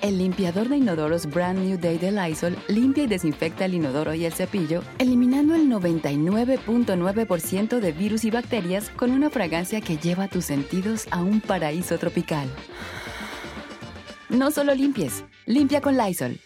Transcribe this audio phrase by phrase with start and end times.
[0.00, 4.26] El limpiador de inodoros Brand New Day de Lysol limpia y desinfecta el inodoro y
[4.26, 10.44] el cepillo, eliminando el 99.9% de virus y bacterias con una fragancia que lleva tus
[10.44, 12.48] sentidos a un paraíso tropical.
[14.28, 16.38] No solo limpies, limpia con Lysol.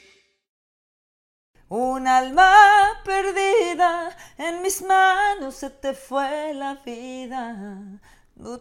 [1.68, 2.54] Un alma
[3.04, 8.00] perdida, en mis manos se te fue la vida.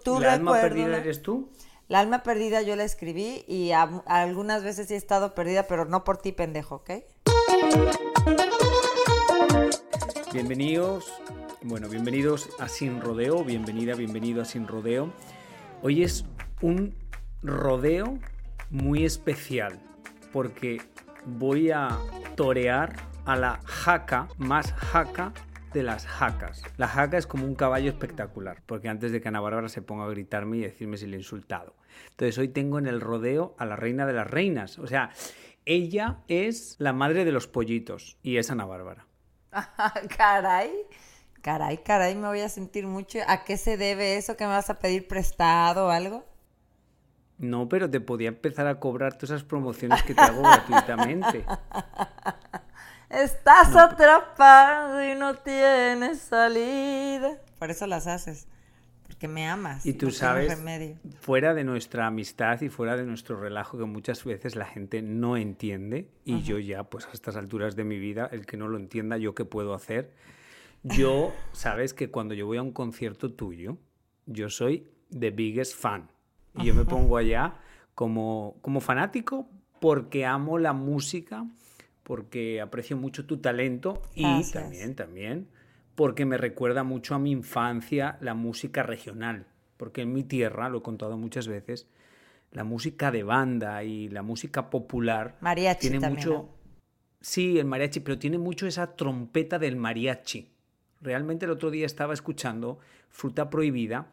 [0.03, 1.49] Tu ¿La alma perdida eres tú?
[1.91, 6.05] La alma perdida yo la escribí y algunas veces sí he estado perdida, pero no
[6.05, 6.91] por ti, pendejo, ¿ok?
[10.31, 11.11] Bienvenidos,
[11.63, 15.11] bueno, bienvenidos a Sin Rodeo, bienvenida, bienvenido a Sin Rodeo.
[15.81, 16.23] Hoy es
[16.61, 16.95] un
[17.43, 18.19] rodeo
[18.69, 19.77] muy especial
[20.31, 20.81] porque
[21.25, 21.99] voy a
[22.37, 25.33] torear a la jaca más jaca
[25.73, 26.63] de las jacas.
[26.77, 30.05] La jaca es como un caballo espectacular, porque antes de que Ana Bárbara se ponga
[30.05, 31.75] a gritarme y decirme si le he insultado.
[32.11, 35.11] Entonces hoy tengo en el rodeo a la reina de las reinas, o sea,
[35.65, 39.05] ella es la madre de los pollitos y es Ana Bárbara.
[40.17, 40.71] caray,
[41.41, 43.19] caray, caray, me voy a sentir mucho.
[43.27, 44.37] ¿A qué se debe eso?
[44.37, 46.25] ¿Que me vas a pedir prestado o algo?
[47.37, 51.43] No, pero te podía empezar a cobrar todas esas promociones que te hago gratuitamente.
[53.09, 57.37] Estás atrapado y no tienes salida.
[57.59, 58.47] Por eso las haces,
[59.11, 59.85] porque me amas.
[59.85, 60.57] Y tú no sabes,
[61.19, 65.35] fuera de nuestra amistad y fuera de nuestro relajo, que muchas veces la gente no
[65.35, 68.77] entiende, y yo ya, pues a estas alturas de mi vida, el que no lo
[68.77, 70.13] entienda, ¿yo qué puedo hacer?
[70.83, 73.77] Yo, sabes que cuando yo voy a un concierto tuyo,
[74.27, 76.09] yo soy the biggest fan.
[76.57, 77.55] Y yo me pongo allá
[77.95, 79.49] como, como fanático
[79.79, 81.45] porque amo la música,
[82.03, 84.51] porque aprecio mucho tu talento y Gracias.
[84.51, 85.47] también, también,
[86.01, 89.45] porque me recuerda mucho a mi infancia la música regional.
[89.77, 91.87] Porque en mi tierra, lo he contado muchas veces,
[92.51, 96.33] la música de banda y la música popular Mariachi tiene también, mucho...
[96.33, 96.49] ¿no?
[97.21, 100.49] Sí, el mariachi, pero tiene mucho esa trompeta del mariachi.
[101.01, 102.79] Realmente el otro día estaba escuchando
[103.09, 104.07] Fruta Prohibida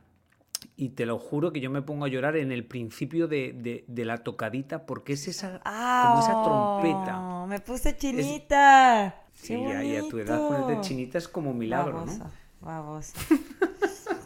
[0.76, 3.84] y te lo juro que yo me pongo a llorar en el principio de, de-
[3.86, 5.60] de la tocadita porque es esa,
[6.02, 7.14] como esa trompeta.
[7.14, 9.24] Ah, Me puse chinita.
[9.40, 12.30] Sí, ahí a tu edad ponerte chinita es como un milagro, Baboso, ¿no?
[12.60, 13.12] baboso.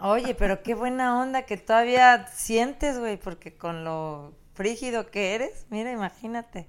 [0.00, 5.66] Oye, pero qué buena onda que todavía sientes, güey, porque con lo frígido que eres,
[5.70, 6.68] mira, imagínate,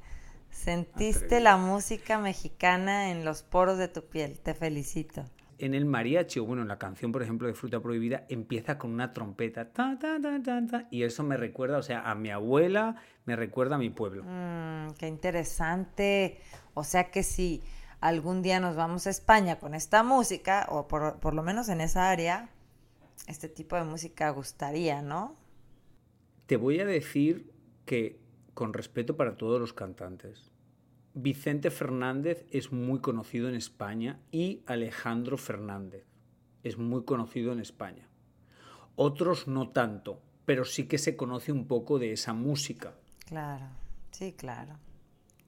[0.52, 1.44] sentiste Atrevido.
[1.44, 4.40] la música mexicana en los poros de tu piel.
[4.40, 5.26] Te felicito.
[5.60, 8.92] En el mariachi, o bueno, en la canción, por ejemplo, de Fruta Prohibida, empieza con
[8.92, 12.30] una trompeta, ta, ta, ta, ta, ta, y eso me recuerda, o sea, a mi
[12.30, 14.24] abuela, me recuerda a mi pueblo.
[14.24, 16.40] Mm, qué interesante.
[16.74, 17.62] O sea que si
[18.00, 21.82] algún día nos vamos a España con esta música, o por, por lo menos en
[21.82, 22.50] esa área,
[23.28, 25.36] este tipo de música gustaría, ¿no?
[26.46, 27.52] Te voy a decir
[27.86, 28.20] que,
[28.54, 30.52] con respeto para todos los cantantes,
[31.14, 36.10] Vicente Fernández es muy conocido en España y Alejandro Fernández
[36.64, 38.08] es muy conocido en España.
[38.96, 42.94] Otros no tanto, pero sí que se conoce un poco de esa música.
[43.26, 43.66] Claro,
[44.12, 44.78] sí, claro.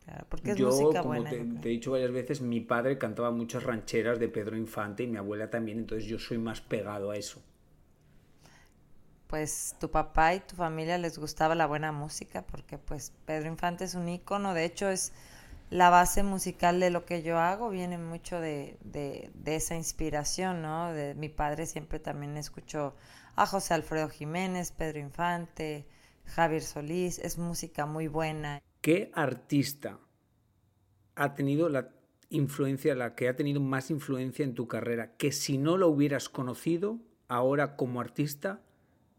[0.06, 1.30] Claro, porque es Yo, música como buena.
[1.30, 5.18] te, he dicho varias veces, mi padre cantaba muchas rancheras de Pedro Infante y mi
[5.18, 7.42] abuela también, entonces yo soy más pegado a eso.
[9.28, 13.84] Pues tu papá y tu familia les gustaba la buena música, porque pues Pedro Infante
[13.84, 15.14] es un ícono, de hecho es
[15.72, 20.62] la base musical de lo que yo hago, viene mucho de, de, de esa inspiración,
[20.62, 20.91] ¿no?
[20.91, 22.94] De mi padre siempre también escuchó
[23.38, 25.88] a José Alfredo Jiménez, Pedro Infante,
[26.26, 28.62] Javier Solís, es música muy buena.
[28.82, 29.97] ¿Qué artista
[31.16, 31.90] ha tenido la
[32.29, 36.28] influencia, la que ha tenido más influencia en tu carrera, que si no lo hubieras
[36.28, 38.62] conocido, ahora como artista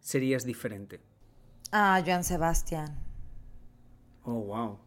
[0.01, 1.01] serías diferente?
[1.71, 2.95] Ah, Joan Sebastián.
[4.25, 4.79] Oh, wow.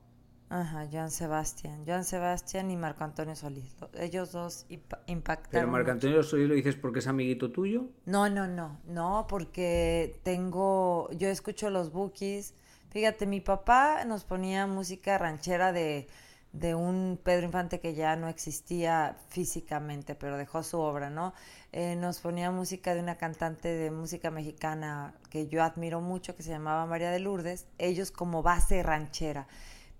[0.61, 1.83] Ajá, Joan Sebastián.
[1.85, 3.75] Joan Sebastián y Marco Antonio Solís.
[3.81, 5.51] Lo- Ellos dos impa- impactaron.
[5.51, 5.91] Pero Marco.
[5.91, 7.85] Antonio Solís lo dices porque es amiguito tuyo.
[8.05, 12.53] No, no, no, no, porque tengo, yo escucho los bookies,
[12.91, 16.07] Fíjate, mi papá nos ponía música ranchera de,
[16.53, 21.33] de un Pedro Infante que ya no existía físicamente, pero dejó su obra, ¿no?
[21.73, 26.43] Eh, nos ponía música de una cantante de música mexicana que yo admiro mucho, que
[26.43, 29.45] se llamaba María de Lourdes, ellos como base ranchera.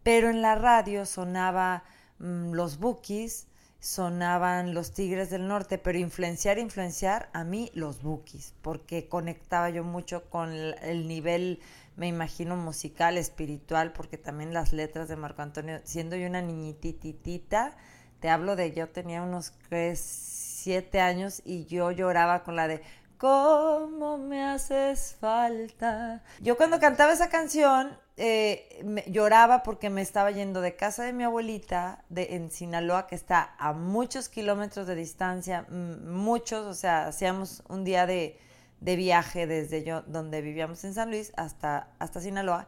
[0.06, 1.84] Pero en la radio sonaba
[2.20, 3.48] mm, los Bookies,
[3.80, 9.84] sonaban los Tigres del Norte, pero influenciar, influenciar a mí los Bookies, porque conectaba yo
[9.84, 11.60] mucho con el nivel
[11.96, 17.76] me imagino musical, espiritual, porque también las letras de Marco Antonio, siendo yo una niñititita,
[18.20, 19.54] te hablo de yo tenía unos
[19.96, 22.84] siete años y yo lloraba con la de
[23.18, 26.22] ¿Cómo me haces falta?
[26.42, 31.24] Yo cuando cantaba esa canción eh, lloraba porque me estaba yendo de casa de mi
[31.24, 37.64] abuelita de, en Sinaloa, que está a muchos kilómetros de distancia, muchos, o sea, hacíamos
[37.68, 38.38] un día de,
[38.80, 42.68] de viaje desde yo, donde vivíamos en San Luis hasta, hasta Sinaloa.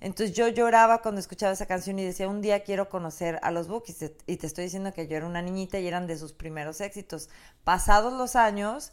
[0.00, 3.68] Entonces yo lloraba cuando escuchaba esa canción y decía, un día quiero conocer a los
[3.68, 4.12] Bookies.
[4.26, 7.28] Y te estoy diciendo que yo era una niñita y eran de sus primeros éxitos.
[7.64, 8.92] Pasados los años,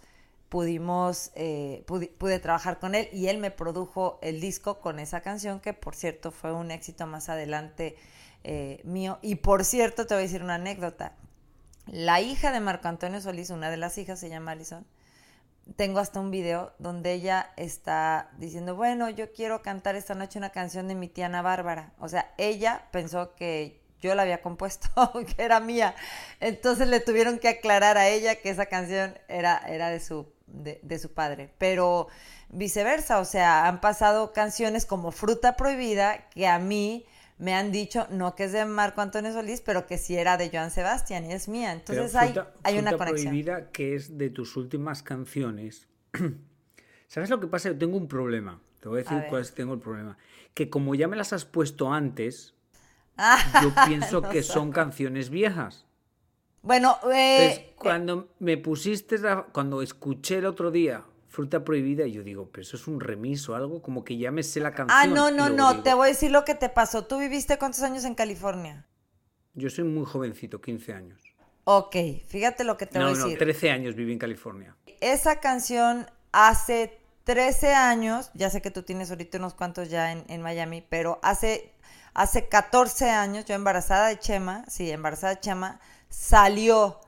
[0.53, 5.59] pudimos, eh, pude, trabajar con él y él me produjo el disco con esa canción,
[5.59, 7.95] que por cierto fue un éxito más adelante
[8.43, 9.17] eh, mío.
[9.23, 11.15] Y por cierto, te voy a decir una anécdota.
[11.87, 14.85] La hija de Marco Antonio Solís, una de las hijas, se llama Alison
[15.75, 20.51] tengo hasta un video donde ella está diciendo, bueno, yo quiero cantar esta noche una
[20.51, 21.93] canción de mi tía Ana Bárbara.
[21.99, 24.89] O sea, ella pensó que yo la había compuesto,
[25.35, 25.95] que era mía.
[26.41, 30.79] Entonces le tuvieron que aclarar a ella que esa canción era, era de, su, de,
[30.81, 31.53] de su padre.
[31.57, 32.07] Pero
[32.49, 37.05] viceversa, o sea, han pasado canciones como Fruta Prohibida que a mí
[37.37, 40.49] me han dicho, no que es de Marco Antonio Solís, pero que sí era de
[40.49, 41.73] Joan Sebastián y es mía.
[41.73, 42.33] Entonces hay,
[42.63, 43.31] hay una conexión.
[43.31, 45.87] prohibida que es de tus últimas canciones.
[47.07, 47.69] ¿Sabes lo que pasa?
[47.69, 48.61] Yo tengo un problema.
[48.79, 50.17] Te voy a decir cuál es tengo el problema.
[50.53, 52.53] Que como ya me las has puesto antes,
[53.61, 55.85] yo pienso que son canciones viejas.
[56.63, 59.17] Bueno, eh, cuando me pusiste,
[59.51, 62.05] cuando escuché el otro día fruta prohibida.
[62.05, 64.69] Y yo digo, pero eso es un remiso, algo como que ya me sé la
[64.69, 64.99] ah, canción.
[64.99, 67.05] Ah, no, no, no, te voy a decir lo que te pasó.
[67.05, 68.85] ¿Tú viviste cuántos años en California?
[69.55, 71.21] Yo soy muy jovencito, 15 años.
[71.65, 71.95] Ok,
[72.27, 73.33] fíjate lo que te voy a decir.
[73.33, 74.75] No, 13 años viví en California.
[75.01, 80.23] Esa canción hace 13 años, ya sé que tú tienes ahorita unos cuantos ya en,
[80.27, 81.73] en Miami, pero hace,
[82.13, 85.79] hace 14 años, yo embarazada de Chema, sí, embarazada de Chema,
[86.13, 86.99] salió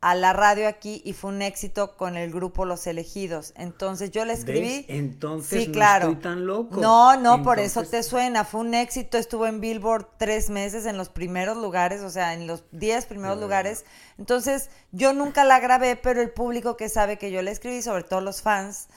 [0.00, 3.54] a la radio aquí y fue un éxito con el grupo Los Elegidos.
[3.56, 4.84] Entonces yo le escribí.
[4.88, 6.80] Entonces no estoy tan loco.
[6.80, 8.44] No, no, por eso te suena.
[8.44, 12.46] Fue un éxito, estuvo en Billboard tres meses en los primeros lugares, o sea, en
[12.46, 13.84] los diez primeros lugares.
[14.18, 18.02] Entonces yo nunca la grabé, pero el público que sabe que yo le escribí, sobre
[18.04, 18.88] todo los fans,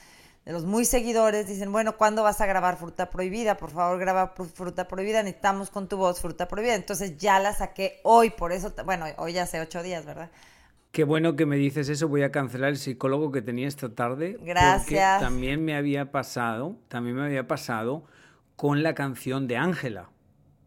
[0.47, 3.57] de los muy seguidores, dicen, bueno, ¿cuándo vas a grabar Fruta Prohibida?
[3.57, 6.73] Por favor, graba Fruta Prohibida, necesitamos con tu voz Fruta Prohibida.
[6.75, 10.31] Entonces ya la saqué hoy, por eso, bueno, hoy hace ocho días, ¿verdad?
[10.93, 12.07] Qué bueno que me dices eso.
[12.07, 14.37] Voy a cancelar el psicólogo que tenía esta tarde.
[14.39, 14.83] Gracias.
[14.85, 18.05] Porque también me había pasado, también me había pasado
[18.55, 20.11] con la canción de Ángela,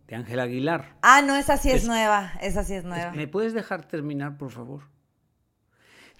[0.08, 0.94] de Ángela Aguilar.
[1.00, 2.32] Ah, no, esa sí es, nueva.
[2.42, 3.12] Esa sí es nueva.
[3.12, 4.82] ¿Me puedes dejar terminar, por favor?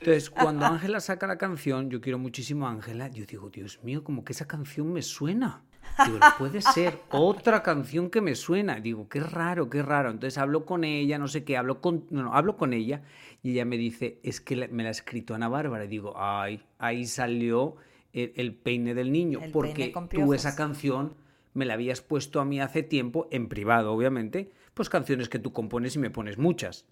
[0.00, 4.02] Entonces, cuando Ángela saca la canción, yo quiero muchísimo a Ángela, yo digo, Dios mío,
[4.02, 5.62] como que esa canción me suena.
[6.05, 8.81] Digo, no puede ser otra canción que me suena.
[8.81, 10.11] Digo, qué raro, qué raro.
[10.11, 13.03] Entonces hablo con ella, no sé qué, hablo con, no, hablo con ella
[13.43, 15.84] y ella me dice, es que me la ha escrito Ana Bárbara.
[15.84, 17.77] Y digo, ay, ahí salió
[18.13, 21.15] el, peine del niño, porque tú esa canción
[21.55, 25.53] me la habías puesto a mí hace tiempo, en privado obviamente, pues canciones que tú
[25.53, 26.86] compones y me pones muchas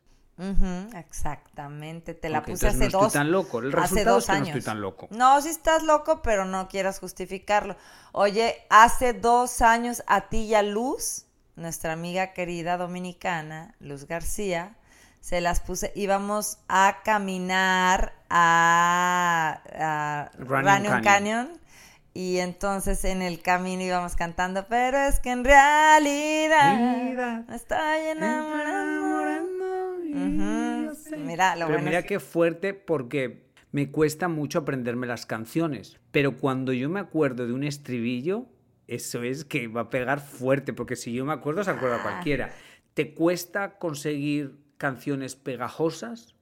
[0.95, 3.12] exactamente, te la puse hace no dos.
[3.12, 3.59] tan loco.
[3.59, 4.49] El hace dos años.
[4.49, 5.09] no estoy tan loco.
[5.11, 7.76] No, si estás loco, pero no quieras justificarlo.
[8.12, 11.26] Oye, hace dos años a ti y a Luz,
[11.57, 14.76] nuestra amiga querida dominicana, Luz García,
[15.21, 21.59] se las puse, íbamos a caminar a, a Running, Canyon.
[22.14, 26.76] Y entonces en el camino íbamos cantando, pero es que en realidad
[27.47, 27.54] me
[31.16, 35.98] Mira, lo Pero mira qué fuerte porque me cuesta mucho aprenderme las canciones.
[36.10, 38.46] Pero cuando yo me acuerdo de un estribillo,
[38.87, 42.02] eso es que va a pegar fuerte, porque si yo me acuerdo, se acuerda ah.
[42.02, 42.52] cualquiera.
[42.94, 46.34] ¿Te cuesta conseguir canciones pegajosas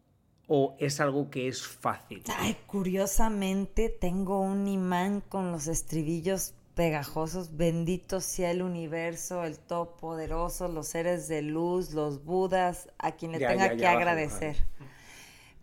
[0.47, 2.23] o es algo que es fácil?
[2.39, 10.69] Ay, curiosamente tengo un imán con los estribillos pegajosos, bendito sea el universo, el todopoderoso,
[10.69, 14.57] los seres de luz, los budas, a quien le tenga que agradecer.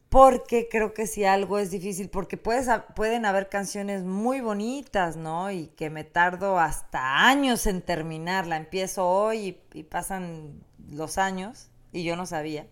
[0.10, 5.52] porque creo que si algo es difícil, porque puedes, pueden haber canciones muy bonitas, ¿no?
[5.52, 8.58] Y que me tardo hasta años en terminarla.
[8.58, 12.66] Empiezo hoy y, y pasan los años y yo no sabía.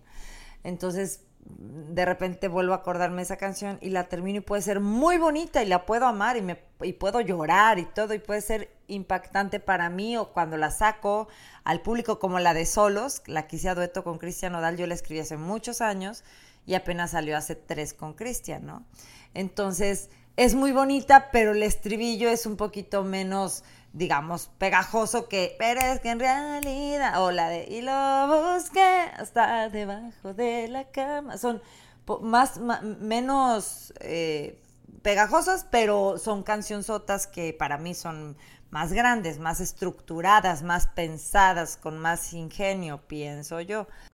[0.63, 5.17] Entonces, de repente vuelvo a acordarme esa canción y la termino y puede ser muy
[5.17, 8.71] bonita y la puedo amar y, me, y puedo llorar y todo y puede ser
[8.87, 11.27] impactante para mí o cuando la saco
[11.63, 14.93] al público como la de Solos, la que a dueto con Cristian Odal, yo la
[14.93, 16.23] escribí hace muchos años
[16.65, 18.85] y apenas salió hace tres con Cristian, ¿no?
[19.33, 25.81] Entonces es muy bonita, pero el estribillo es un poquito menos digamos, pegajoso que, pero
[25.81, 31.37] es que en realidad, o la de, y lo busqué hasta debajo de la cama,
[31.37, 31.61] son
[32.21, 34.61] más, menos eh,
[35.01, 38.37] pegajosas, pero son cancionzotas que para mí son
[38.69, 43.87] más grandes, más estructuradas, más pensadas, con más ingenio, pienso yo.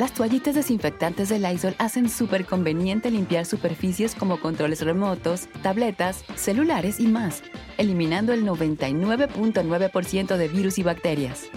[0.00, 7.00] Las toallitas desinfectantes de Lysol hacen súper conveniente limpiar superficies como controles remotos, tabletas, celulares
[7.00, 7.42] y más,
[7.76, 11.50] eliminando el 99.9% de virus y bacterias.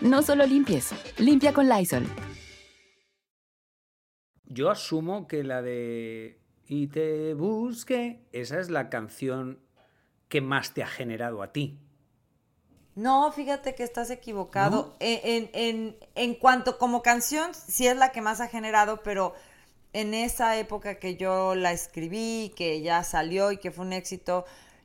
[0.00, 2.06] No solo limpies, limpia con Lysol.
[4.44, 6.38] Yo asumo que la de
[6.68, 9.58] Y te busque, esa es la canción
[10.28, 11.80] que más te ha generado a ti.
[12.94, 14.94] No, fíjate que estás equivocado.
[15.00, 19.34] En, en, en, cuanto como canción, sí es la que más ha generado, pero
[19.94, 24.44] en esa época que yo la escribí, que ya salió y que fue un éxito,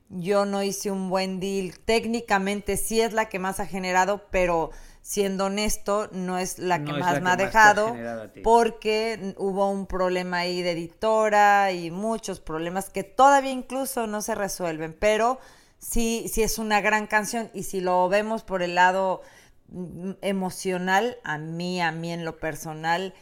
[0.09, 1.77] yo no hice un buen deal.
[1.79, 4.71] Técnicamente sí es la que más ha generado, pero
[5.01, 7.95] siendo honesto, no es la que más me ha dejado
[8.43, 14.35] porque hubo un problema ahí de editora y muchos problemas que todavía incluso no se
[14.35, 15.39] resuelven, pero
[15.79, 19.22] sí, sí es una gran canción y si lo vemos por el lado
[19.69, 23.13] mm, emocional, a mí, a mí en lo personal,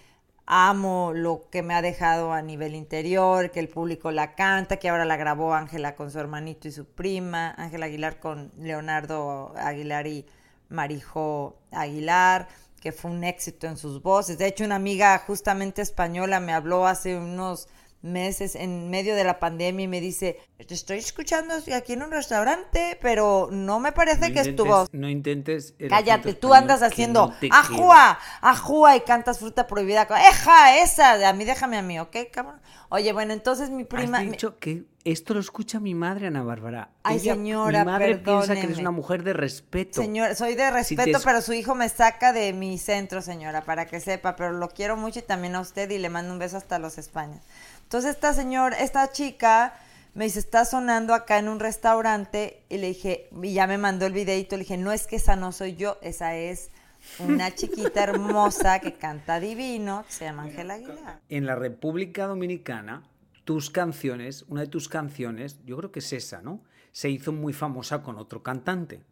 [0.45, 4.89] amo lo que me ha dejado a nivel interior, que el público la canta, que
[4.89, 10.07] ahora la grabó Ángela con su hermanito y su prima, Ángela Aguilar con Leonardo Aguilar
[10.07, 10.25] y
[10.69, 12.47] Marijo Aguilar,
[12.79, 14.37] que fue un éxito en sus voces.
[14.37, 17.67] De hecho, una amiga justamente española me habló hace unos
[18.05, 22.11] meses en medio de la pandemia y me dice, te estoy escuchando aquí en un
[22.11, 24.87] restaurante, pero no me parece que es tu voz.
[24.93, 25.75] No intentes...
[25.89, 30.03] Cállate, tú andas haciendo ajua, ajua y cantas fruta prohibida.
[30.03, 32.61] Eja, esa, a mí déjame a mí, ¿ok, cabrón?
[32.89, 34.19] Oye, bueno, entonces mi prima...
[34.19, 36.89] Has dicho que esto lo escucha mi madre, Ana Bárbara.
[37.03, 40.01] Ay, señora, Mi madre piensa que eres una mujer de respeto.
[40.01, 43.99] Señora, soy de respeto, pero su hijo me saca de mi centro, señora, para que
[43.99, 46.79] sepa, pero lo quiero mucho y también a usted y le mando un beso hasta
[46.79, 47.43] los Españas.
[47.85, 49.73] Entonces esta señora, esta chica
[50.15, 54.05] me dice, está sonando acá en un restaurante y le dije, y ya me mandó
[54.05, 56.71] el videito, le dije, no es que esa no soy yo, esa es
[57.19, 61.21] una chiquita hermosa que canta divino, se llama Ángela Aguilar.
[61.29, 63.07] En la República Dominicana,
[63.43, 66.63] tus canciones, una de tus canciones, yo creo que es esa, ¿no?
[66.91, 69.03] Se hizo muy famosa con otro cantante.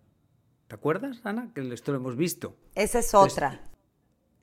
[0.68, 1.52] ¿Te acuerdas, Ana?
[1.54, 2.56] Que esto lo hemos visto.
[2.74, 3.62] Esa es otra.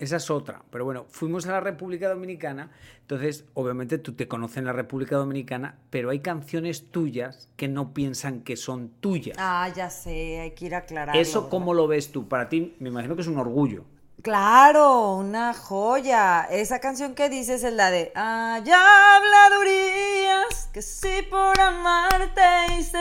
[0.01, 0.63] Esa es otra.
[0.71, 2.71] Pero bueno, fuimos a la República Dominicana,
[3.03, 7.93] entonces obviamente tú te conoces en la República Dominicana, pero hay canciones tuyas que no
[7.93, 9.37] piensan que son tuyas.
[9.39, 11.15] Ah, ya sé, hay que ir a aclarar.
[11.15, 12.27] ¿Eso cómo lo ves tú?
[12.27, 13.85] Para ti me imagino que es un orgullo.
[14.23, 16.47] Claro, una joya.
[16.51, 22.41] Esa canción que dices es la de Hay habladurías que si por amarte
[22.79, 22.99] hice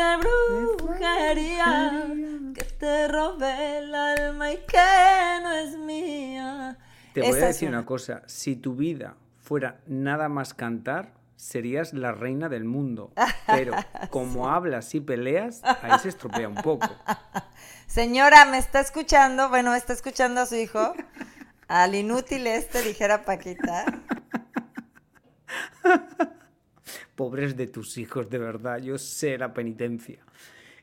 [0.78, 2.08] brujería,
[2.54, 6.78] que te robé el alma y que no es mía.
[7.14, 12.12] Te voy a decir una cosa, si tu vida fuera nada más cantar, serías la
[12.12, 13.12] reina del mundo.
[13.48, 13.74] Pero
[14.10, 16.90] como hablas y peleas, ahí se estropea un poco.
[17.88, 19.50] Señora, ¿me está escuchando?
[19.50, 20.94] Bueno, está escuchando a su hijo.
[21.68, 23.86] Al inútil este, dijera Paquita.
[27.16, 28.80] Pobres de tus hijos, de verdad.
[28.80, 30.20] Yo sé la penitencia.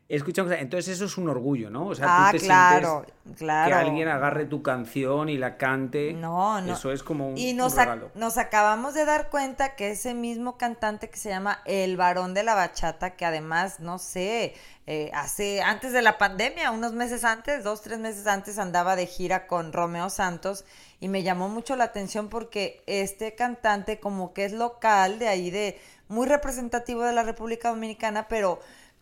[0.09, 1.89] Escucha, entonces eso es un orgullo, ¿no?
[1.89, 3.69] O sea, tú te claro, sientes claro.
[3.69, 6.13] que alguien agarre tu canción y la cante.
[6.13, 6.75] No, no.
[6.75, 8.13] Eso es como un, y nos, regalo.
[8.15, 12.45] nos acabamos de dar cuenta que ese mismo cantante que se llama El Varón de
[12.45, 14.55] la Bachata, que además, no sé,
[14.87, 19.07] eh, hace, antes de la pandemia, unos meses antes, dos, tres meses antes, andaba de
[19.07, 20.65] gira con Romeo Santos
[21.01, 25.51] y me llamó mucho la atención porque este cantante como que es local de ahí,
[25.51, 28.61] de muy representativo de la República Dominicana, pero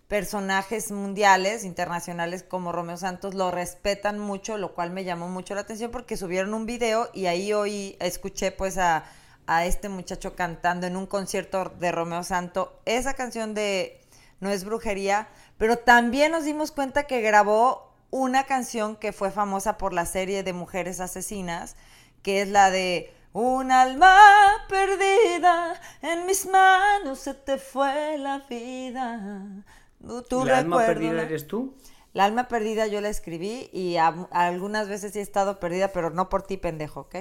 [0.08, 5.62] personajes mundiales, internacionales como Romeo Santos lo respetan mucho, lo cual me llamó mucho la
[5.62, 9.04] atención porque subieron un video y ahí hoy escuché pues a,
[9.46, 14.00] a este muchacho cantando en un concierto de Romeo Santos esa canción de
[14.40, 19.78] No es brujería, pero también nos dimos cuenta que grabó una canción que fue famosa
[19.78, 21.76] por la serie de Mujeres Asesinas,
[22.22, 24.16] que es la de Un alma
[24.68, 29.64] perdida, en mis manos se te fue la vida
[30.44, 31.74] ¿La alma perdida eres tú?
[32.12, 36.28] La alma perdida yo la escribí y algunas veces sí he estado perdida, pero no
[36.28, 37.16] por ti, pendejo, ¿ok?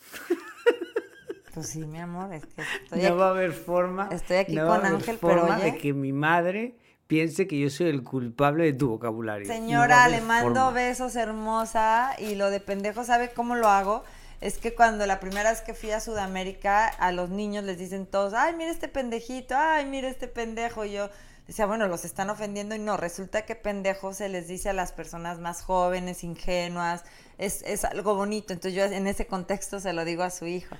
[1.54, 4.08] pues sí, mi amor, es que estoy no va a haber forma.
[4.10, 8.02] Estoy aquí con Ángel, pero oye, de que mi madre piense que yo soy el
[8.02, 9.46] culpable de tu vocabulario.
[9.46, 14.02] Señora, le mando besos hermosa y lo de pendejo, ¿sabe cómo lo hago?
[14.40, 18.06] Es que cuando la primera vez que fui a Sudamérica, a los niños les dicen
[18.06, 20.86] todos, ay, mira este pendejito, ay, mira este pendejo.
[20.86, 21.10] Y yo,
[21.46, 24.92] decía, bueno, los están ofendiendo y no, resulta que pendejo se les dice a las
[24.92, 27.04] personas más jóvenes, ingenuas,
[27.38, 30.76] es, es algo bonito, entonces yo en ese contexto se lo digo a su hijo.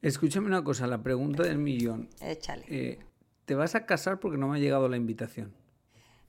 [0.00, 2.08] Escúchame una cosa, la pregunta del millón.
[2.20, 2.64] Échale.
[2.68, 2.98] Eh,
[3.44, 5.54] ¿Te vas a casar porque no me ha llegado la invitación?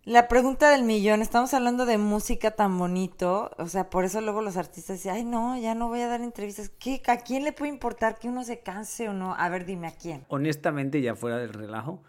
[0.05, 4.41] La pregunta del millón, estamos hablando de música tan bonito, o sea, por eso luego
[4.41, 7.53] los artistas dicen, ay no, ya no voy a dar entrevistas, ¿Qué, ¿a quién le
[7.53, 9.33] puede importar que uno se canse o no?
[9.33, 10.25] A ver, dime a quién.
[10.27, 12.03] Honestamente, ya fuera del relajo,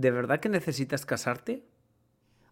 [0.00, 1.64] ¿de verdad que necesitas casarte?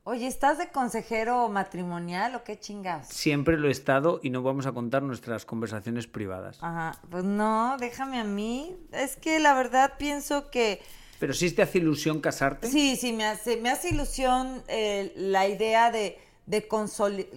[0.02, 3.08] Oye, ¿estás de consejero matrimonial o qué chingas?
[3.08, 6.58] Siempre lo he estado y no vamos a contar nuestras conversaciones privadas.
[6.60, 8.76] Ajá, pues no, déjame a mí.
[8.92, 10.80] Es que la verdad pienso que...
[11.18, 12.68] ¿Pero sí te hace ilusión casarte?
[12.68, 16.18] Sí, sí, me hace, me hace ilusión eh, la idea de,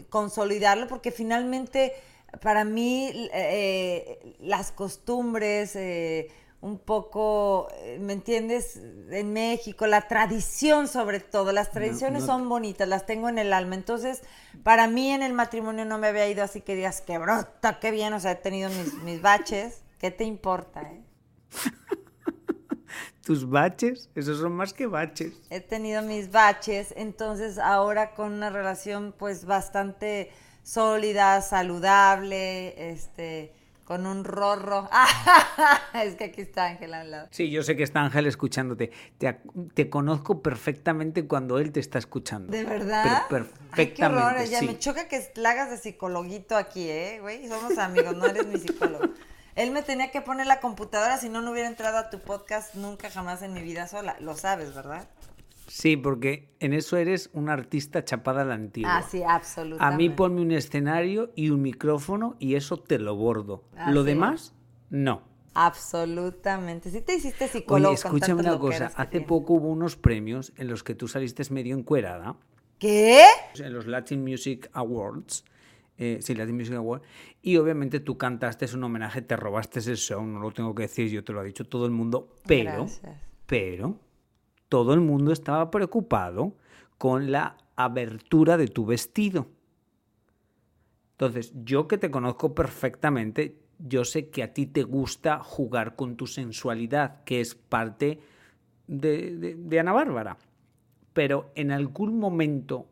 [0.09, 1.93] consolidarlo porque finalmente
[2.41, 5.75] para mí eh, las costumbres...
[5.75, 6.29] Eh,
[6.61, 8.81] un poco, eh, ¿me entiendes?
[9.09, 13.75] En México, la tradición sobre todo, las tradiciones son bonitas, las tengo en el alma.
[13.75, 14.21] Entonces,
[14.63, 17.91] para mí en el matrimonio no me había ido así que digas, qué brota, qué
[17.91, 19.83] bien, o sea, he tenido mis, mis baches.
[19.99, 21.03] ¿Qué te importa, eh?
[23.23, 24.09] ¿Tus baches?
[24.15, 25.33] Esos son más que baches.
[25.49, 30.31] He tenido mis baches, entonces ahora con una relación pues bastante
[30.63, 33.53] sólida, saludable, este
[33.89, 34.87] con un rorro.
[35.95, 37.27] es que aquí está Ángel al lado.
[37.31, 38.91] Sí, yo sé que está Ángel escuchándote.
[39.17, 42.51] Te, conozco perfectamente cuando él te está escuchando.
[42.51, 43.23] ¿De verdad?
[43.27, 44.47] perfectamente.
[44.47, 47.47] Ya me choca que la hagas de psicologuito aquí, ¿eh, güey?
[47.47, 49.11] Somos amigos, no eres mi psicólogo.
[49.55, 52.75] Él me tenía que poner la computadora, si no, no hubiera entrado a tu podcast
[52.75, 54.17] nunca jamás en mi vida sola.
[54.19, 55.07] Lo sabes, ¿verdad?
[55.69, 58.97] Sí, porque en eso eres un artista chapada a la antigua.
[58.97, 59.83] Ah, sí, absolutamente.
[59.83, 63.63] A mí ponme un escenario y un micrófono y eso te lo bordo.
[63.87, 64.55] lo demás,
[64.89, 65.29] no.
[65.53, 66.89] Absolutamente.
[66.89, 67.89] Sí te hiciste psicólogo.
[67.89, 68.91] Oye, escúchame una cosa.
[68.95, 72.35] Hace poco hubo unos premios en los que tú saliste medio encuerada.
[72.77, 73.23] ¿Qué?
[73.55, 75.43] En los Latin Music Awards.
[75.97, 77.05] Eh, sí, Latin Music Awards.
[77.41, 80.83] Y obviamente tú cantaste es un homenaje, te robaste ese show, no lo tengo que
[80.83, 82.35] decir, yo te lo ha dicho todo el mundo.
[82.47, 82.87] Pero,
[83.45, 83.99] pero,
[84.69, 86.53] todo el mundo estaba preocupado
[86.97, 89.47] con la abertura de tu vestido.
[91.11, 96.15] Entonces, yo que te conozco perfectamente, yo sé que a ti te gusta jugar con
[96.15, 98.21] tu sensualidad, que es parte
[98.87, 100.37] de, Ana Bárbara.
[101.13, 102.87] Pero en algún momento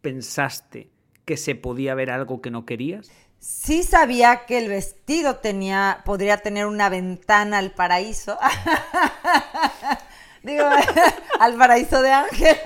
[0.00, 0.90] pensaste
[1.24, 3.10] que se podía ver algo que no querías?
[3.38, 8.38] Sí sabía que el vestido tenía, podría tener una ventana al paraíso.
[10.42, 10.64] Digo,
[11.42, 12.56] al paraíso de Ángel.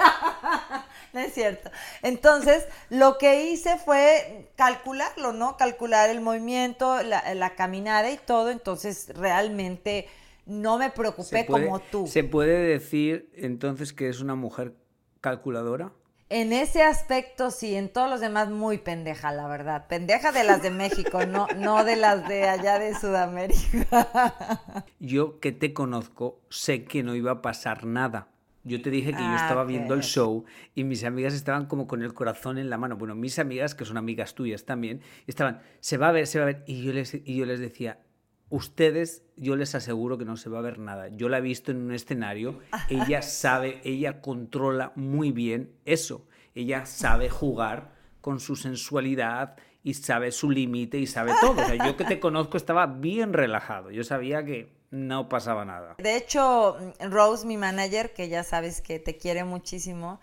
[1.14, 1.70] no es cierto.
[2.02, 5.56] Entonces, lo que hice fue calcularlo, ¿no?
[5.56, 8.50] Calcular el movimiento, la, caminada y todo.
[8.50, 10.08] Entonces, realmente
[10.44, 12.06] no me preocupé como tú.
[12.06, 14.74] ¿Se puede decir entonces que es una mujer
[15.22, 15.92] calculadora?
[16.28, 19.86] En ese aspecto sí, en todos los demás muy pendeja, la verdad.
[19.86, 24.84] Pendeja de las de México, no, no de las de allá de Sudamérica.
[24.98, 28.26] Yo que te conozco, sé que no iba a pasar nada.
[28.66, 31.86] Yo te dije que yo estaba ah, viendo el show y mis amigas estaban como
[31.86, 32.96] con el corazón en la mano.
[32.96, 36.42] Bueno, mis amigas, que son amigas tuyas también, estaban, se va a ver, se va
[36.42, 36.64] a ver.
[36.66, 38.00] Y yo les, y yo les decía,
[38.48, 41.08] ustedes, yo les aseguro que no se va a ver nada.
[41.08, 42.58] Yo la he visto en un escenario,
[42.90, 46.26] ella sabe, ella controla muy bien eso.
[46.56, 51.52] ella sabe jugar con su sensualidad y sabe su límite y sabe todo.
[51.52, 53.92] O sea, yo que te conozco estaba bien relajado.
[53.92, 55.94] Yo sabía que no pasaba nada.
[55.98, 60.20] De hecho, Rose, mi manager, que ya sabes que te quiere muchísimo,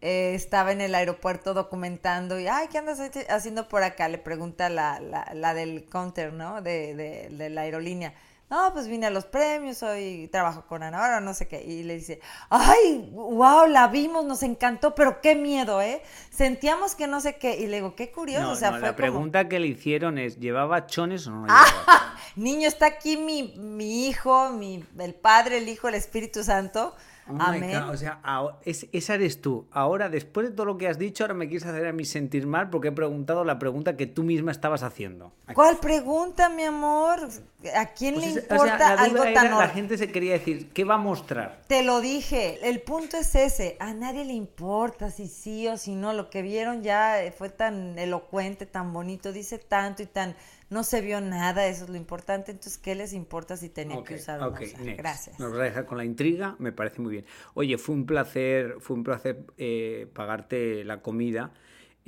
[0.00, 4.08] eh, estaba en el aeropuerto documentando y, ay, ¿qué andas haciendo por acá?
[4.08, 6.60] Le pregunta la, la, la del counter, ¿no?
[6.60, 8.14] De, de, de la aerolínea
[8.48, 11.64] no, pues vine a los premios, hoy trabajo con Ana ahora no sé qué.
[11.64, 16.00] Y le dice, ay, wow, la vimos, nos encantó, pero qué miedo, ¿eh?
[16.30, 17.56] Sentíamos que no sé qué.
[17.56, 18.50] Y le digo, qué curioso.
[18.50, 21.46] o sea, la pregunta que le hicieron es, ¿llevaba chones o no?
[21.48, 26.94] Ah, niño, está aquí mi, mi hijo, mi, el Padre, el Hijo, el Espíritu Santo
[27.28, 27.76] Oh Amén.
[27.82, 28.20] O sea,
[28.64, 29.66] esa eres tú.
[29.72, 32.46] Ahora, después de todo lo que has dicho, ahora me quieres hacer a mí sentir
[32.46, 35.32] mal porque he preguntado la pregunta que tú misma estabas haciendo.
[35.52, 37.28] ¿Cuál pregunta, mi amor?
[37.74, 40.98] ¿A quién pues le importa algo tan La gente se quería decir, ¿qué va a
[40.98, 41.62] mostrar?
[41.66, 43.76] Te lo dije, el punto es ese.
[43.80, 46.12] A nadie le importa si sí o si no.
[46.12, 50.36] Lo que vieron ya fue tan elocuente, tan bonito, dice tanto y tan
[50.68, 52.50] no se vio nada, eso es lo importante.
[52.50, 55.38] Entonces, ¿qué les importa si tenía que usar o Gracias.
[55.38, 57.26] Nos va a dejar con la intriga, me parece muy bien.
[57.54, 61.52] Oye, fue un placer, fue un placer eh, pagarte la comida.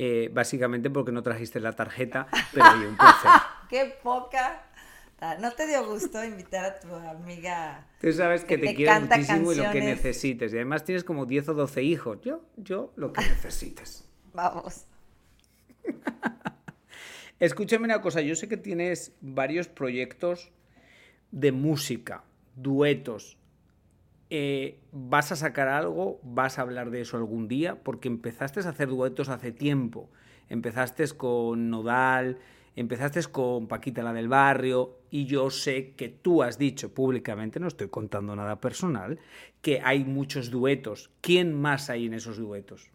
[0.00, 3.30] Eh, básicamente porque no trajiste la tarjeta, pero oye, un placer.
[3.68, 4.64] ¡Qué poca!
[5.40, 7.84] ¿No te dio gusto invitar a tu amiga?
[8.00, 10.52] Tú sabes que, te, quiero muchísimo y lo que necesites.
[10.52, 12.18] Y además tienes como 10 o 12 hijos.
[12.22, 14.04] Yo, yo, lo que necesites.
[14.32, 14.84] Vamos.
[17.40, 20.50] Escúchame una cosa, yo sé que tienes varios proyectos
[21.30, 22.24] de música,
[22.56, 23.38] duetos.
[24.28, 26.18] Eh, ¿Vas a sacar algo?
[26.24, 27.76] ¿Vas a hablar de eso algún día?
[27.84, 30.10] Porque empezaste a hacer duetos hace tiempo.
[30.48, 32.38] Empezaste con Nodal,
[32.74, 37.68] empezaste con Paquita la del barrio y yo sé que tú has dicho públicamente, no
[37.68, 39.20] estoy contando nada personal,
[39.62, 41.12] que hay muchos duetos.
[41.20, 42.90] ¿Quién más hay en esos duetos?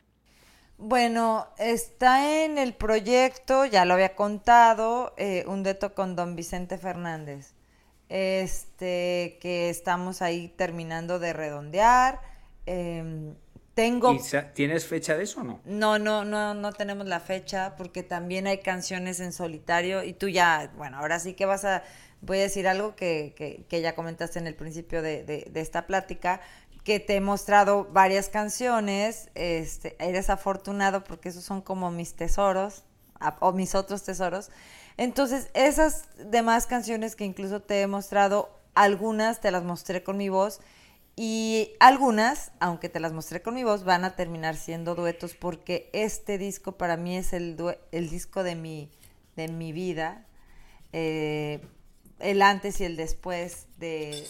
[0.86, 6.78] Bueno, está en el proyecto, ya lo había contado, eh, un dueto con don Vicente
[6.78, 7.54] Fernández,
[8.10, 12.20] este, que estamos ahí terminando de redondear.
[12.66, 13.34] Em,
[13.76, 14.14] tengo...
[14.54, 15.62] ¿Tienes fecha de eso o no?
[15.64, 20.28] No, no, no, no tenemos la fecha porque también hay canciones en solitario y tú
[20.28, 21.84] ya, bueno, ahora sí que vas a,
[22.20, 25.62] voy a decir algo que, que, que ya comentaste en el principio de, de, de
[25.62, 26.42] esta plática,
[26.84, 29.30] que te he mostrado varias canciones.
[29.36, 32.84] Este, eres afortunado porque esos son como mis tesoros
[33.40, 34.50] o mis otros tesoros.
[34.98, 40.30] Entonces, esas demás canciones que incluso te he mostrado, algunas te las mostré con mi
[40.30, 40.60] voz
[41.16, 45.90] y algunas, aunque te las mostré con mi voz, van a terminar siendo duetos porque
[45.94, 47.56] este disco para mí es el,
[47.92, 48.90] el disco de mi,
[49.36, 50.26] de mi vida,
[50.92, 51.62] eh,
[52.20, 54.28] el antes y el después de,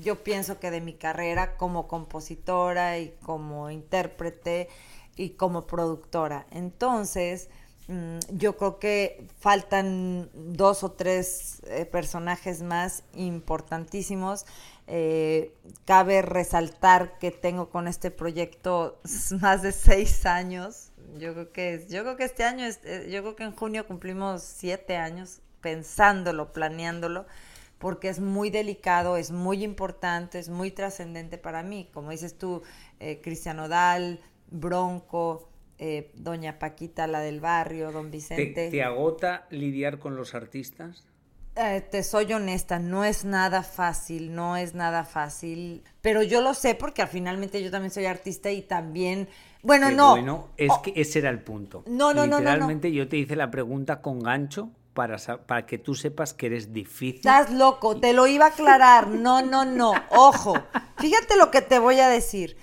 [0.00, 4.68] yo pienso que de mi carrera como compositora y como intérprete
[5.16, 6.46] y como productora.
[6.50, 7.48] Entonces,
[7.88, 14.46] mm, yo creo que faltan dos o tres eh, personajes más importantísimos.
[14.86, 15.54] Eh,
[15.86, 19.00] cabe resaltar que tengo con este proyecto
[19.40, 20.90] más de seis años.
[21.16, 24.42] Yo creo que, yo creo que este año, eh, yo creo que en junio cumplimos
[24.42, 27.24] siete años pensándolo, planeándolo
[27.78, 31.88] porque es muy delicado, es muy importante, es muy trascendente para mí.
[31.92, 32.62] Como dices tú,
[33.00, 38.70] eh, Cristian Odal, Bronco, eh, Doña Paquita, la del barrio, Don Vicente.
[38.70, 41.04] ¿Te, agota lidiar con los artistas?
[41.56, 46.52] Eh, te soy honesta, no es nada fácil, no es nada fácil, pero yo lo
[46.52, 49.28] sé porque finalmente yo también soy artista y también,
[49.62, 50.12] bueno, no.
[50.12, 50.82] Bueno, es oh.
[50.82, 51.84] que ese era el punto.
[51.86, 52.38] No, no, no.
[52.38, 56.72] Literalmente yo te hice la pregunta con gancho para, para que tú sepas que eres
[56.72, 57.16] difícil.
[57.16, 59.08] Estás loco, te lo iba a aclarar.
[59.08, 59.92] No, no, no.
[60.10, 60.54] Ojo,
[60.98, 62.56] fíjate lo que te voy a decir.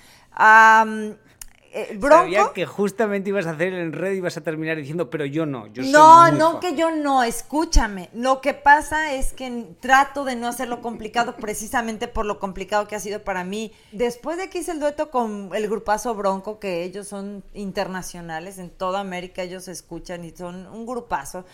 [1.74, 2.24] Eh, Bronco.
[2.24, 5.46] Sabía que justamente ibas a hacer el enredo y ibas a terminar diciendo, pero yo
[5.46, 5.68] no.
[5.68, 8.10] Yo no, no que yo no, escúchame.
[8.14, 12.96] Lo que pasa es que trato de no hacerlo complicado precisamente por lo complicado que
[12.96, 13.72] ha sido para mí.
[13.94, 18.70] Después de que hice el dueto con el grupazo Bronco, que ellos son internacionales, en
[18.70, 21.46] toda América ellos escuchan y son un grupazo.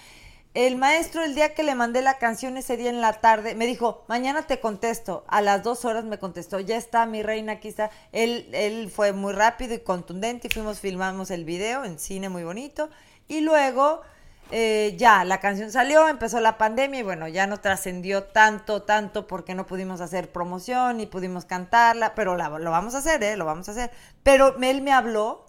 [0.57, 3.67] El maestro, el día que le mandé la canción ese día en la tarde, me
[3.67, 5.23] dijo, mañana te contesto.
[5.27, 7.91] A las dos horas me contestó, ya está, mi reina, está.
[8.11, 12.43] Él, él fue muy rápido y contundente y fuimos, filmamos el video en cine muy
[12.43, 12.89] bonito.
[13.27, 14.01] Y luego,
[14.49, 19.27] eh, ya, la canción salió, empezó la pandemia y bueno, ya no trascendió tanto, tanto
[19.27, 23.37] porque no pudimos hacer promoción y pudimos cantarla, pero lo vamos a hacer, ¿eh?
[23.37, 23.91] Lo vamos a hacer.
[24.23, 25.45] Pero él me habló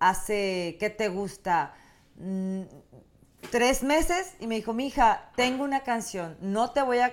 [0.00, 1.72] hace, ¿qué te gusta?
[2.16, 2.64] Mm,
[3.50, 7.12] tres meses y me dijo, mi hija, tengo una canción, no te voy a,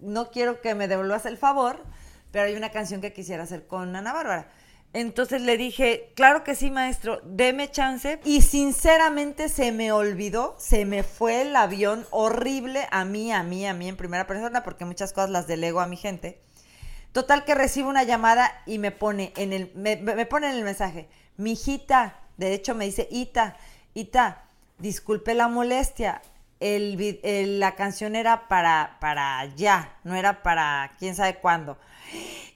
[0.00, 1.84] no quiero que me devuelvas el favor,
[2.30, 4.50] pero hay una canción que quisiera hacer con Ana Bárbara.
[4.92, 8.18] Entonces le dije, claro que sí, maestro, deme chance.
[8.24, 13.66] Y sinceramente se me olvidó, se me fue el avión horrible a mí, a mí,
[13.66, 16.40] a mí en primera persona, porque muchas cosas las delego a mi gente.
[17.12, 20.64] Total que recibo una llamada y me pone en el, me, me pone en el
[20.64, 23.56] mensaje, mi hijita, de hecho me dice, Ita,
[23.94, 24.45] Ita,
[24.78, 26.22] disculpe la molestia,
[26.60, 31.78] el, el, la canción era para, para ya, no era para quién sabe cuándo.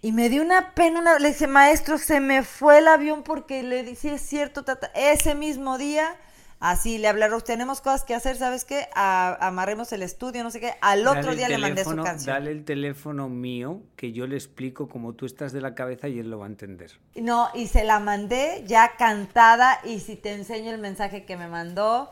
[0.03, 3.83] Y me dio una pena, le dije, maestro, se me fue el avión porque le
[3.83, 4.91] dije, es cierto, tata.
[4.95, 6.17] ese mismo día,
[6.61, 8.87] así le hablaron, tenemos cosas que hacer, ¿sabes qué?
[8.95, 10.75] amarremos el estudio, no sé qué.
[10.81, 12.35] Al otro día le mandé su canción.
[12.35, 16.19] Dale el teléfono mío, que yo le explico cómo tú estás de la cabeza y
[16.19, 16.93] él lo va a entender.
[17.17, 21.49] No, y se la mandé ya cantada, y si te enseño el mensaje que me
[21.49, 22.11] mandó,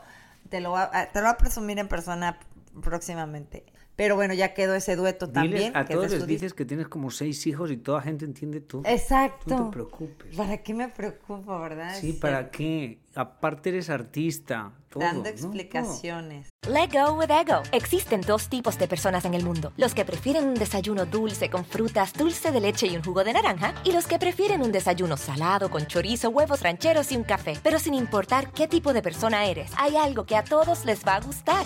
[0.49, 0.75] te lo,
[1.13, 2.39] te lo voy a presumir en persona
[2.81, 3.63] próximamente.
[3.99, 5.75] Pero bueno, ya quedó ese dueto también.
[5.75, 8.83] A todos les dices que tienes como seis hijos y toda gente entiende todo.
[8.85, 9.57] Exacto.
[9.57, 10.37] No te preocupes.
[10.37, 11.93] ¿Para qué me preocupo, verdad?
[11.99, 13.01] Sí, ¿para qué?
[13.13, 14.71] Aparte eres artista.
[14.95, 16.47] Dando explicaciones.
[16.69, 17.61] Let go with ego.
[17.73, 21.65] Existen dos tipos de personas en el mundo: los que prefieren un desayuno dulce con
[21.65, 25.17] frutas, dulce de leche y un jugo de naranja, y los que prefieren un desayuno
[25.17, 27.57] salado con chorizo, huevos rancheros y un café.
[27.61, 31.17] Pero sin importar qué tipo de persona eres, hay algo que a todos les va
[31.17, 31.65] a gustar.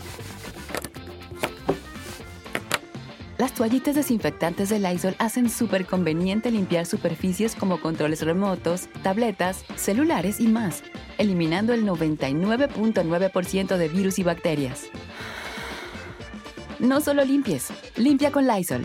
[3.41, 10.39] Las toallitas desinfectantes de Lysol hacen súper conveniente limpiar superficies como controles remotos, tabletas, celulares
[10.39, 10.83] y más,
[11.17, 14.91] eliminando el 99.9% de virus y bacterias.
[16.77, 18.83] No solo limpies, limpia con Lysol.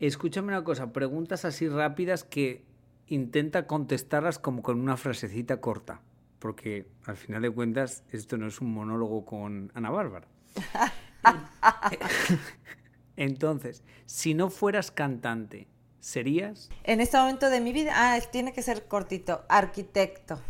[0.00, 2.64] Escúchame una cosa, preguntas así rápidas que
[3.08, 6.00] intenta contestarlas como con una frasecita corta,
[6.38, 10.28] porque al final de cuentas esto no es un monólogo con Ana Bárbara.
[13.16, 15.68] Entonces, si no fueras cantante,
[16.00, 16.70] ¿serías?
[16.82, 20.40] En este momento de mi vida, ah, tiene que ser cortito, arquitecto.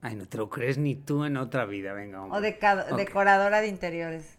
[0.00, 2.24] Ay, no te lo crees ni tú en otra vida, venga.
[2.24, 4.38] O decoradora de interiores.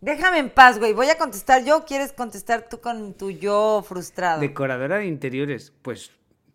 [0.00, 0.92] Déjame en paz, güey.
[0.92, 1.84] Voy a contestar yo.
[1.84, 4.40] ¿Quieres contestar tú con tu yo frustrado?
[4.40, 5.72] Decoradora de interiores.
[5.82, 6.10] Pues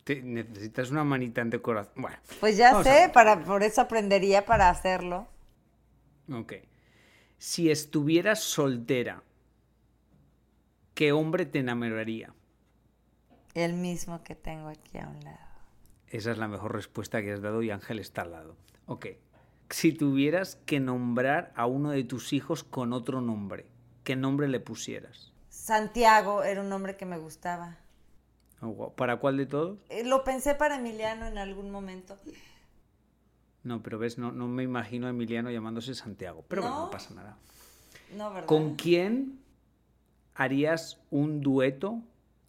[0.06, 1.94] necesitas una manita en decoración.
[1.96, 2.16] Bueno.
[2.38, 5.26] Pues ya sé, para, por eso aprendería para hacerlo.
[6.32, 6.54] Ok
[7.40, 9.22] si estuvieras soltera,
[10.92, 12.34] ¿qué hombre te enamoraría?
[13.54, 15.38] El mismo que tengo aquí a un lado.
[16.08, 18.56] Esa es la mejor respuesta que has dado y Ángel está al lado.
[18.84, 19.06] Ok.
[19.70, 23.64] Si tuvieras que nombrar a uno de tus hijos con otro nombre,
[24.04, 25.32] ¿qué nombre le pusieras?
[25.48, 27.78] Santiago era un nombre que me gustaba.
[28.60, 29.78] Oh, ¿Para cuál de todos?
[29.88, 32.18] Eh, lo pensé para Emiliano en algún momento.
[33.62, 36.44] No, pero ves, no, no me imagino a Emiliano llamándose Santiago.
[36.48, 37.36] Pero bueno, no pasa nada.
[38.16, 38.46] No, ¿verdad?
[38.46, 39.38] ¿Con quién
[40.34, 42.02] harías un dueto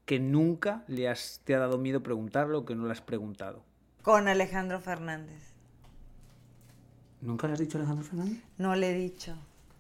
[0.06, 3.64] que nunca le has, te ha dado miedo preguntarlo o que no le has preguntado?
[4.02, 5.54] Con Alejandro Fernández.
[7.22, 8.44] ¿Nunca le has dicho a Alejandro Fernández?
[8.58, 9.36] No le he dicho.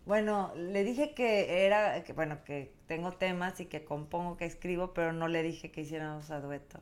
[0.05, 4.93] Bueno, le dije que era, que, bueno, que tengo temas y que compongo, que escribo,
[4.93, 6.79] pero no le dije que hiciéramos a dueto.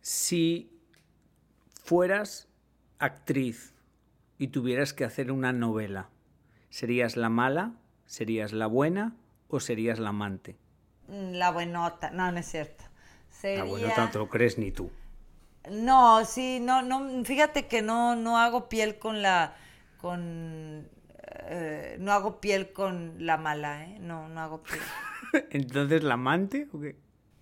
[0.00, 0.70] Si
[1.82, 2.48] fueras
[2.98, 3.74] actriz
[4.38, 6.08] y tuvieras que hacer una novela,
[6.70, 7.72] ¿serías la mala,
[8.06, 9.14] serías la buena
[9.48, 10.56] o serías la amante?
[11.08, 12.84] Mm, la buenota, no, no es cierto.
[13.42, 14.90] La buenota no te lo crees ni tú.
[15.70, 19.54] No, sí, no, no, fíjate que no, no hago piel con la,
[19.98, 20.88] con,
[21.46, 23.98] eh, no hago piel con la mala, ¿eh?
[24.00, 24.80] No, no hago piel.
[25.50, 26.96] Entonces, ¿la amante o qué?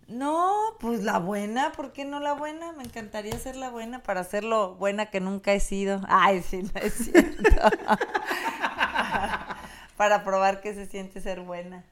[0.09, 2.73] No, pues la buena, ¿por qué no la buena?
[2.73, 6.03] Me encantaría ser la buena para ser lo buena que nunca he sido.
[6.09, 7.43] Ay, sí, no es cierto.
[9.97, 11.85] para probar que se siente ser buena.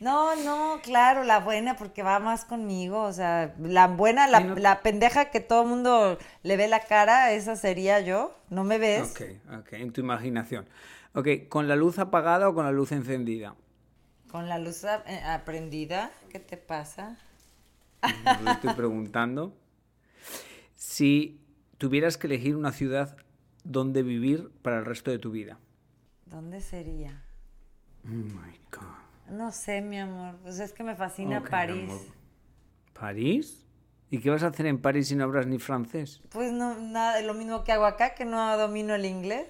[0.00, 4.80] No, no, claro, la buena porque va más conmigo, o sea, la buena, la, la
[4.80, 9.10] pendeja que todo el mundo le ve la cara, esa sería yo, ¿no me ves?
[9.10, 9.22] Ok,
[9.58, 10.68] ok, en tu imaginación.
[11.14, 13.56] Ok, ¿con la luz apagada o con la luz encendida?
[14.30, 17.16] Con la luz eh, aprendida, ¿qué te pasa?
[18.02, 19.56] Estoy preguntando.
[20.74, 21.40] Si
[21.78, 23.16] tuvieras que elegir una ciudad
[23.64, 25.58] donde vivir para el resto de tu vida.
[26.26, 27.24] ¿Dónde sería?
[28.04, 29.36] Oh my God.
[29.36, 30.36] No sé, mi amor.
[30.42, 31.90] Pues es que me fascina París.
[32.92, 33.64] ¿París?
[34.10, 36.20] ¿Y qué vas a hacer en París si no hablas ni francés?
[36.30, 39.48] Pues no, nada, lo mismo que hago acá, que no domino el inglés.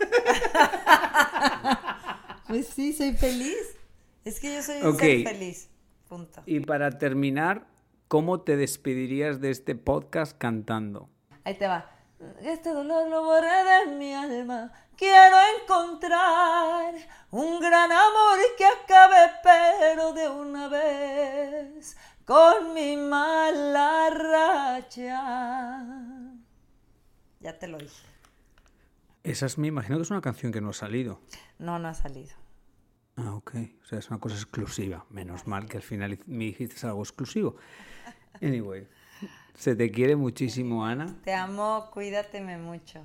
[2.48, 3.76] pues sí, soy feliz.
[4.24, 5.69] Es que yo soy un ser feliz.
[6.10, 6.42] Punto.
[6.44, 7.68] Y para terminar,
[8.08, 11.08] ¿cómo te despedirías de este podcast cantando?
[11.44, 11.88] Ahí te va.
[12.42, 14.72] Este dolor lo borré de mi alma.
[14.96, 16.94] Quiero encontrar
[17.30, 25.86] un gran amor que acabe, pero de una vez con mi mala racha.
[27.38, 28.04] Ya te lo dije.
[29.22, 31.20] Esa es, me imagino que es una canción que no ha salido.
[31.60, 32.34] No, no ha salido.
[33.22, 33.54] Ah, ok.
[33.82, 35.04] O sea, es una cosa exclusiva.
[35.10, 37.56] Menos mal que al final me dijiste algo exclusivo.
[38.42, 38.86] Anyway,
[39.54, 41.14] se te quiere muchísimo, Ana.
[41.24, 43.00] Te amo, cuídateme mucho.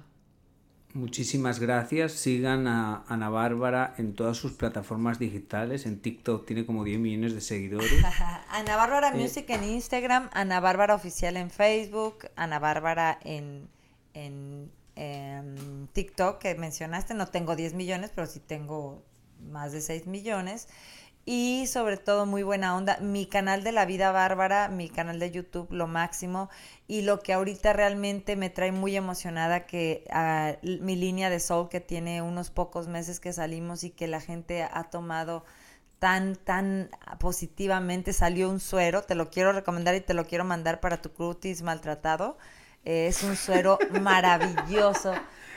[0.94, 2.14] Muchísimas gracias.
[2.14, 5.86] Sigan a Ana Bárbara en todas sus plataformas digitales.
[5.86, 7.92] En TikTok tiene como 10 millones de seguidores.
[8.50, 13.68] Ana Bárbara eh, Music en Instagram, Ana Bárbara Oficial en Facebook, Ana Bárbara en,
[14.14, 17.14] en, en TikTok que mencionaste.
[17.14, 19.04] No tengo 10 millones, pero sí tengo
[19.40, 20.68] más de 6 millones
[21.26, 22.98] y sobre todo muy buena onda.
[23.02, 26.50] Mi canal de la vida bárbara, mi canal de YouTube, lo máximo.
[26.88, 31.68] Y lo que ahorita realmente me trae muy emocionada, que ah, mi línea de soul
[31.70, 35.44] que tiene unos pocos meses que salimos y que la gente ha tomado
[35.98, 40.80] tan, tan positivamente, salió un suero, te lo quiero recomendar y te lo quiero mandar
[40.80, 42.38] para tu cutis maltratado.
[42.84, 45.14] es un suero maravilloso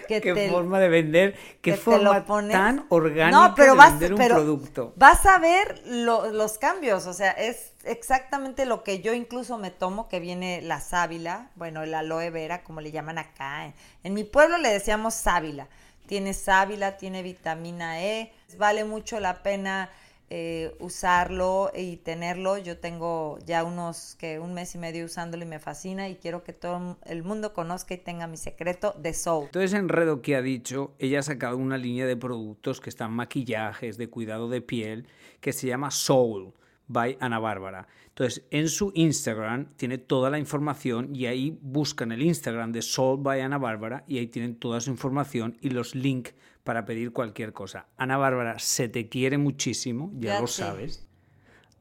[0.09, 4.93] qué forma de vender, qué forma tan orgánica pero de vender un producto.
[4.97, 10.09] Vas a ver los cambios, o sea, es exactamente lo que yo incluso me tomo,
[10.09, 13.73] que viene la sábila, bueno, el aloe vera, como le llaman acá.
[14.03, 15.69] En, mi pueblo le decíamos sábila.
[16.07, 19.91] Tiene sábila, tiene vitamina E, vale mucho la pena
[20.31, 22.59] eh, usarlo y tenerlo.
[22.59, 26.45] Yo tengo ya unos que un mes y medio usándolo y me fascina y quiero
[26.45, 29.47] que todo el mundo conozca y tenga mi secreto de Soul.
[29.47, 33.97] Entonces Enredo que ha dicho, ella ha sacado una línea de productos que están maquillajes,
[33.97, 35.07] de cuidado de piel,
[35.41, 36.53] que se llama Soul
[36.89, 37.87] by Ana Bárbara.
[38.09, 43.23] Entonces, en su Instagram tiene toda la información y ahí buscan el Instagram de Soul
[43.23, 47.53] by Ana Bárbara y ahí tienen toda su información y los links para pedir cualquier
[47.53, 47.87] cosa.
[47.97, 51.07] Ana Bárbara, se te quiere muchísimo, ya lo sabes.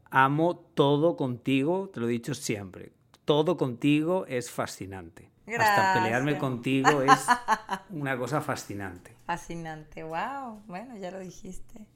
[0.09, 2.93] Amo todo contigo, te lo he dicho siempre.
[3.25, 5.31] Todo contigo es fascinante.
[5.47, 7.25] Hasta pelearme contigo es
[7.89, 9.15] una cosa fascinante.
[9.25, 10.61] Fascinante, wow.
[10.67, 11.87] Bueno, ya lo dijiste.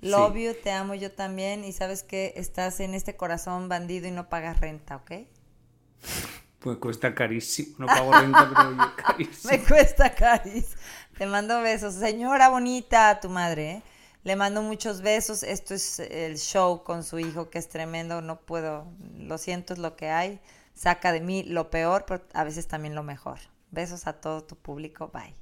[0.00, 1.64] Love you, te amo yo también.
[1.64, 5.12] Y sabes que estás en este corazón bandido y no pagas renta, ¿ok?
[6.58, 7.76] Pues cuesta carísimo.
[7.78, 9.52] No pago renta, pero carísimo.
[9.52, 10.80] Me cuesta carísimo.
[11.16, 11.94] Te mando besos.
[11.94, 13.70] Señora bonita, tu madre.
[13.70, 13.82] ¿eh?
[14.24, 15.44] Le mando muchos besos.
[15.44, 18.20] Esto es el show con su hijo, que es tremendo.
[18.20, 18.88] No puedo.
[19.16, 20.40] Lo siento, es lo que hay.
[20.74, 23.38] Saca de mí lo peor, pero a veces también lo mejor.
[23.70, 25.12] Besos a todo tu público.
[25.14, 25.36] Bye.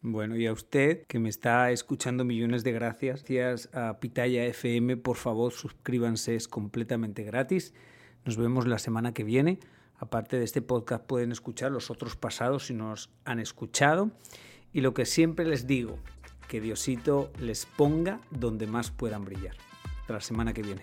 [0.00, 3.24] Bueno, y a usted que me está escuchando, millones de gracias.
[3.24, 7.74] Gracias a Pitaya FM, por favor, suscríbanse, es completamente gratis.
[8.24, 9.58] Nos vemos la semana que viene.
[9.96, 14.12] Aparte de este podcast, pueden escuchar los otros pasados si nos han escuchado.
[14.72, 15.98] Y lo que siempre les digo,
[16.46, 19.56] que Diosito les ponga donde más puedan brillar.
[20.00, 20.82] Hasta la semana que viene.